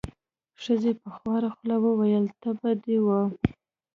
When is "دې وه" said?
2.83-3.21